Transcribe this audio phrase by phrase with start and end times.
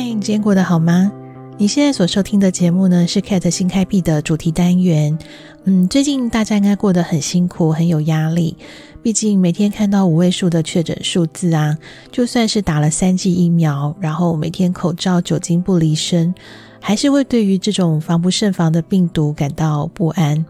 [0.00, 1.10] 嗨，你今天过得好吗？
[1.56, 5.18] 你现在所收听的节目呢，是 Kate 新开辟的主题单元。
[5.64, 8.56] 嗯，最近大家应该过得很辛苦，很有压力。
[9.02, 11.76] 毕竟每天看到五位数的确诊数字啊，
[12.12, 16.32] 就算是打了三剂疫苗，然后每天口罩、酒精不离身，
[16.80, 20.46] 还是会对于这种防不胜防的病毒感到不安。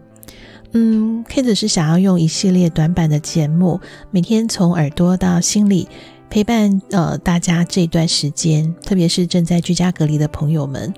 [0.73, 3.79] 嗯，Kate 是想要用一系列短版的节目，
[4.11, 5.89] 每天从耳朵到心里。
[6.29, 10.93] 陪伴呃大家这段时间，特别是正在居家隔离的朋友们，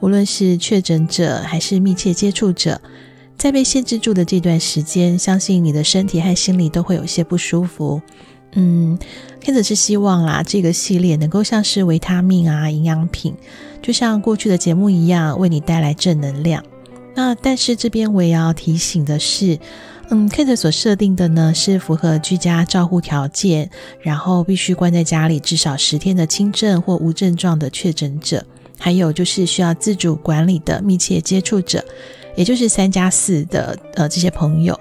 [0.00, 2.78] 无论是确诊者还是密切接触者，
[3.38, 8.02] 在被限制住的这段时间，相信你的身体和心理都会有些不舒服。
[8.52, 8.98] 嗯
[9.42, 13.34] ，Kate 是希望啦，这个系列能够像是维他命啊、营养品，
[13.80, 16.62] 就像过去的节目一样，为你带来正能量。
[17.14, 19.58] 那但是这边我也要提醒的是。
[20.10, 23.68] 嗯，Kate 所设定的呢是符合居家照护条件，
[24.00, 28.44] 然后必须关在家里至少十天的轻症或无症状的确诊者，
[28.78, 31.84] 还有就是需要自主管理的密切接触者，
[32.36, 34.78] 也就是三加四的呃这些朋友。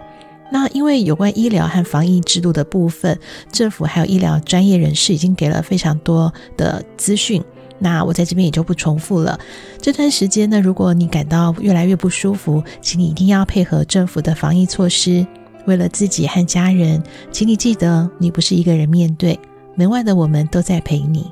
[0.52, 3.18] 那因为有关医疗和防疫制度的部分，
[3.52, 7.44] 政府还有医疗专业人士已经给了非常多的资讯。
[7.84, 9.38] 那我在这边也就不重复了。
[9.80, 15.28] 这段时间呢，如果你感到越来越不舒服，请你一定要配合政府的防疫措施。
[15.66, 19.40] 为了自己和家人，请你记得，你不是一个人面对，
[19.76, 21.32] 门外的我们都在陪你。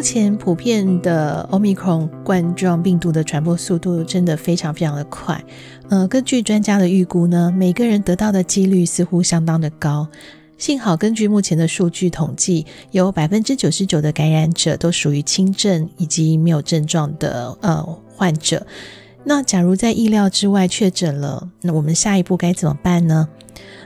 [0.00, 5.44] 目前普遍的 Omicron 冠状病毒的传播速度真的非常非常的快。
[5.90, 10.08] 呃，根据专家的预估呢，每个人得到的几率似乎相当的高。
[10.56, 18.66] 幸好，根据目前的数据统计，有百分之九十九的感染者都属于轻症以及没有症状的呃患者。
[19.24, 23.28] 那假如在意料之外确诊了，那我们下一步该怎么办呢？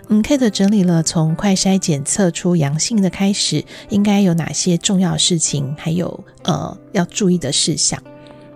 [0.09, 8.01] 嗯，Kate 整理了从快筛检测出阳性的开始，应该有哪些重要事情，还有呃要注意的事项。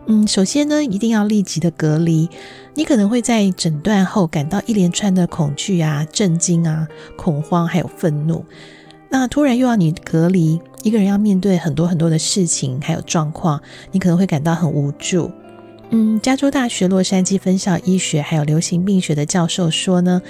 [0.06, 2.28] 嗯，首先呢，一定要立即的隔离。
[2.74, 6.86] 你可能会在诊断后感到一连串的恐惧啊、震惊啊、
[7.16, 8.44] 恐慌，还有愤怒。
[9.10, 15.30] 那突然又要你隔离，一个人要面对很多很多的事情，还有状况，你可能会感到很无助。
[15.90, 20.20] 嗯，加州大学洛杉矶分校医学还有流行病学的教授说呢。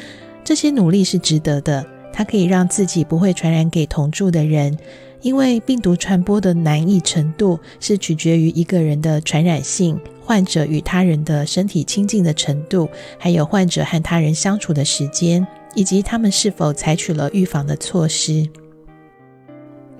[0.44, 4.78] 这些努力是值得的，它可以让自己不会传染给同住的人，
[5.20, 12.88] 因为病毒传播的难易程度是取决于一个人的传染性、患者与他人的身体亲近的程度，
[13.18, 18.48] 还有患者和他人相处的时间，以及他们是否采取了预防的措施。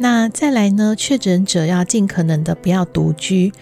[0.01, 0.95] 那再来呢？
[0.97, 3.53] 确诊者要尽可能的不要独居。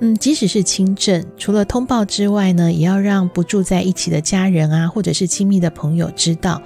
[0.00, 6.60] 嗯，即使是轻症，除了通报之外呢，也要让不住在一起的家人啊，或者是亲密的朋友知道，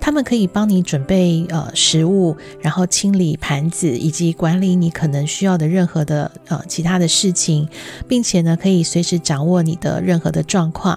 [0.00, 7.68] 他们可以帮你准备呃食物，然后清理盘子，以及管理你可能需要的任何的呃其他的事情，
[8.06, 10.96] 并且呢，可以随时掌握你的任何的状况。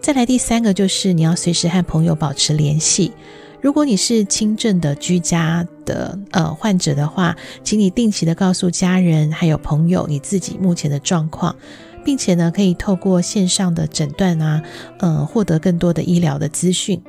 [0.00, 3.12] 再来第三个就是你要随时和朋友保持联系。
[3.60, 11.56] 如果你是轻症的居家的呃患者的话，请你定期的告诉家人还有朋友你自己目前的状况，
[12.04, 14.62] 并且呢，可以透过线上的诊断啊，
[15.00, 17.02] 呃，获得更多的医疗的资讯。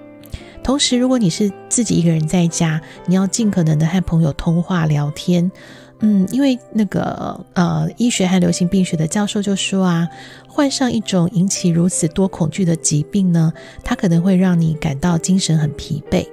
[0.64, 5.52] 同时，如果你是自己一个人在家，你要尽可能的和朋友通话聊天，
[6.00, 10.08] 嗯，因为那个呃医学和流行病学的教授就说啊，
[10.48, 13.54] 患上一种引起如此多恐惧的疾病呢，
[13.84, 16.26] 它可能会让你感到精神很疲惫。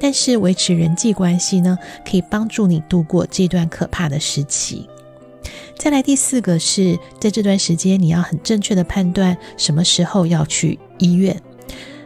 [0.00, 4.88] 但是维持人际关系呢，可以帮助你度过这段可怕的时期。
[5.78, 11.40] 再来第四个是，在这段时间你要很正确的判断什么时候要去医院。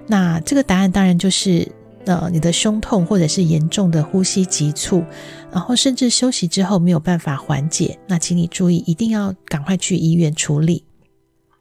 [0.07, 1.67] 那这个答案当然就是，
[2.05, 5.03] 呃，你的胸痛或者是严重的呼吸急促，
[5.51, 10.85] 然后甚至休息之后没有办法缓解，那请你注意，一定要赶快去医院处理。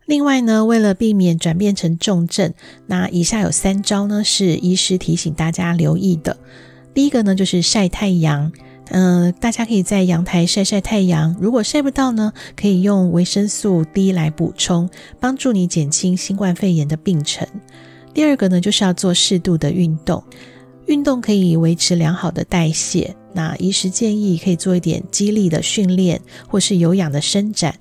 [0.05, 2.53] 另外呢，为了避免转变成重症，
[2.87, 6.37] 那以下有三招呢，是医师提醒大家留意的。
[6.93, 8.51] 第一个呢，就是晒太阳。
[8.89, 11.35] 嗯、大家可以在阳台晒晒太阳。
[11.39, 14.89] 如果晒不到呢，可以用维生素 D 来补充，
[15.21, 17.47] 帮助你减轻新冠肺炎的病程。
[18.13, 20.21] 第二个呢，就是要做适度的运动。
[20.85, 23.15] 运动可以维持良好的代谢。
[23.31, 27.73] 那医师建议可以做一点肌力的训练，或是有氧的伸展。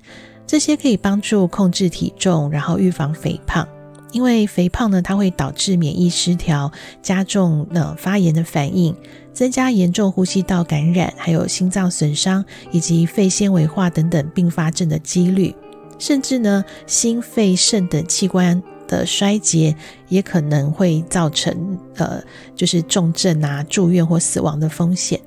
[0.45, 3.67] 这些可以帮助控制体重，然后预防肥胖。
[4.11, 8.95] 因为肥胖呢，它会导致免疫失调，加重呢发炎的反应，
[9.33, 15.55] 增加严重呼吸道感染，还有心脏损伤以及肺纤维化等等并发症的几率。
[15.97, 19.75] 甚至呢，心肺肾等器官的衰竭
[20.09, 22.21] 也可能会造成呃，
[22.55, 25.19] 就是重症啊、住院或死亡的风险。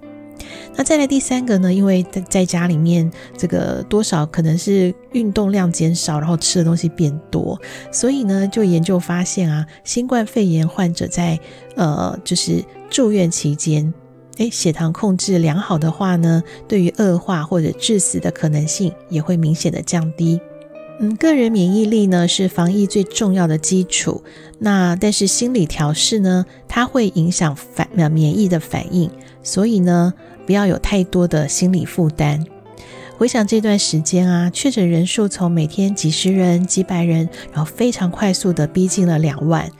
[0.76, 7.58] 那再来第三个呢，因为在在家里面，这个多少可能是运动量减少，然后吃的东西变多，
[7.90, 11.40] 所以呢，就研究发现啊，新冠肺炎患者在
[11.76, 13.92] 呃，就是住院期间，
[14.36, 20.38] 诶，血糖控制良好的话呢，对于恶化或者致死的可能性也会明显的降低。
[20.98, 24.22] 嗯，个人免疫力呢是防疫最重要的基础。
[24.58, 29.10] 那但是心理调试呢，它会影响反呃免疫的反应，
[29.46, 30.12] 所以呢，
[30.44, 32.44] 不要有太多的心理负担。
[33.16, 39.70] 回想这段时间啊，确诊人数从每天几十人、几百人，然后非常快速的逼近了两万。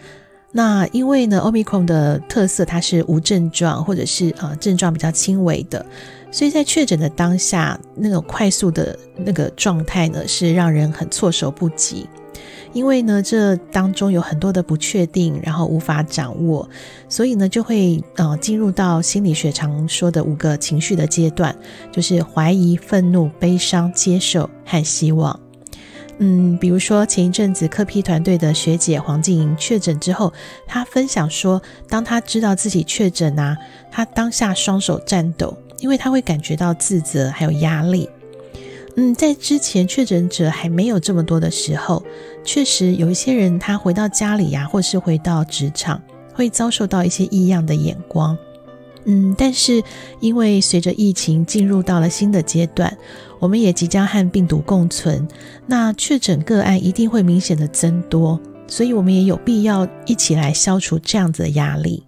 [0.52, 5.84] 那因为呢，Omicron 的特色，它是无症状或者是呃症状比较轻微的。
[6.30, 12.06] 所以在确诊的当下，那种快速的那个状态呢，是让人很措手不及。
[12.72, 16.68] 因为呢，这当中有很多的不确定，然后无法掌握，
[17.08, 21.56] 所以呢，就会呃进入到心理学常说的五个情绪的阶段，
[21.90, 25.38] 就是怀疑、愤怒、悲伤、接受和希望。
[26.18, 30.32] 嗯，比如说前一阵子柯 P 团队的学姐黄静莹确诊之后，
[30.66, 33.56] 她分享说，当她知道自己确诊啊，
[33.90, 35.56] 她当下双手颤抖。
[35.78, 38.08] 因为她会感觉到自责还有压力，
[38.98, 42.02] 嗯，在之前确诊者还没有这么多的时候，
[42.42, 46.00] 确实有一些人他回到家里呀、或是回到职场，
[46.32, 48.36] 会遭受到一些异样的眼光，
[49.04, 49.82] 嗯，但是
[50.20, 52.96] 因为随着疫情进入到了新的阶段，
[53.38, 55.28] 我们也即将和病毒共存，
[55.66, 62.02] 那确诊个案一定会明显的增多，所以我们也有必要一起来消除这样子的压力。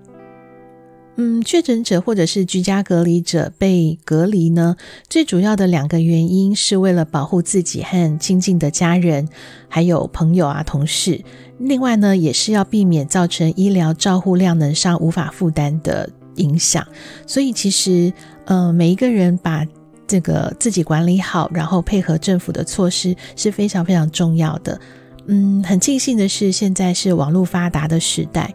[1.21, 4.77] 嗯，确诊者或者是居家隔离者被隔离呢，
[5.09, 9.29] 最主要的两个原因是为了保护自己和亲近的家人，
[9.69, 11.21] 还有朋友啊、同事。
[11.59, 16.87] 另外呢，也是要避免造成医疗照护量能上无法负担的影响。
[17.27, 18.13] 所以其实，
[18.45, 19.67] 呃，每一个人把
[20.07, 24.81] 这个自己管理好，然后配合政府的措施是非常非常重要的。
[25.27, 28.55] 嗯，很庆幸的是，现在是网络发达的时代。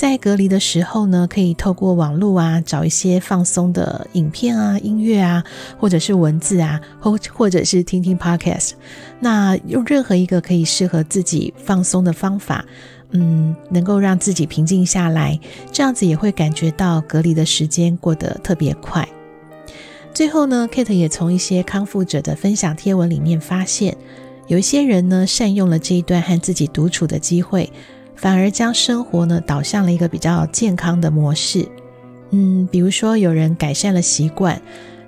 [0.00, 5.44] 在隔离的时候呢，可以透过网络啊，找一些放松的影片啊、音乐啊，
[5.78, 8.70] 或者是文字啊，或或者是听听 podcast。
[9.18, 12.64] 那用任何一个可以适合自己放松的方法，
[13.10, 15.38] 嗯，能够让自己平静下来，
[15.70, 19.06] 这样子也会感觉到隔离的时间过得特别快。
[20.14, 23.94] 最后呢，Kate 也从一些康复者的分享贴文里面发现，
[24.46, 27.70] 有一些人呢，善用了这一段和自己独处的机会。
[28.20, 31.66] 反而将生活呢导向了一个比较健康的模式，
[32.32, 34.60] 嗯，比如说有人改善了习惯，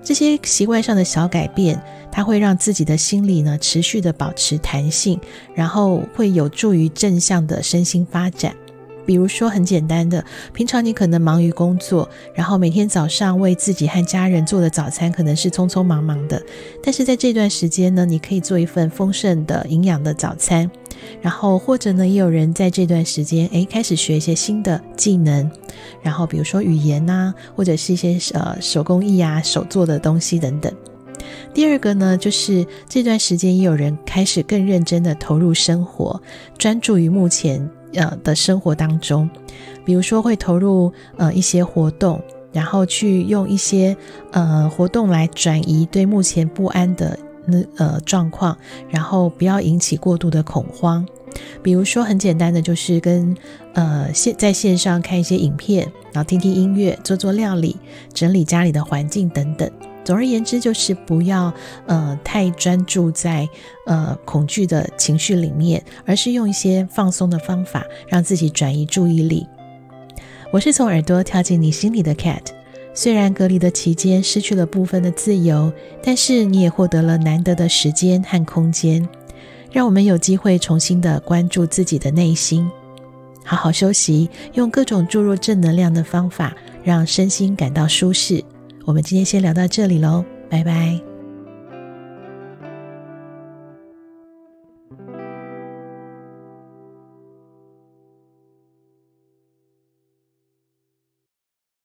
[0.03, 1.79] 这些习惯上的小改变，
[2.11, 5.21] 它会让自己的心理呢持续的保持弹性，
[5.55, 8.57] 然后会有助于正向的身心发展。
[9.05, 16.43] 比如说很简单的，平常你可能忙于工作，然后每天早上为自己和家人做的早餐可能是匆匆忙忙的，
[16.83, 20.71] 但是在这段时间呢，你可以做一份丰盛的营养的早餐，
[21.21, 25.51] 然后或者呢，也有人在这段时间诶开始学一些新的技能，
[26.03, 30.73] 然后比如说语言呐，或者是一些呃手工艺啊、手做的东西等等。
[31.55, 36.21] 第二个呢，就是这段时间也有人开始更认真的投入生活，
[36.57, 37.69] 专注于目前。
[37.95, 39.29] 呃的生活当中，
[39.85, 42.21] 比如说会投入呃一些活动，
[42.53, 43.97] 然后去用一些
[44.31, 48.57] 呃活动来转移对目前不安的那呃状况，
[48.91, 51.07] 然后不要引起过度的恐慌。
[51.63, 53.35] 比如说很简单的，就是跟
[53.73, 57.77] 呃线在线上看一些影片，然后听听音乐，做做料理，
[58.13, 59.71] 整理家里的环境等等。
[60.05, 61.53] 总而言之，就是不要
[61.87, 63.49] 呃太专注在
[63.87, 69.47] 呃恐惧的情绪里面，而是用一些放松的方法，让自己转移注意力。
[70.53, 72.43] 我是从耳朵跳进你心里的 Cat，
[72.93, 79.09] 虽然隔离的期间失去了部分的自由，但是你也获得了难得的时间和空间，
[79.71, 82.69] 让我们有机会重新的关注自己的内心，
[83.45, 88.45] 好好休息，用各种注入正能量的方法，让身心感到舒适。
[88.85, 91.12] 我们今天先聊到这里喽，拜拜。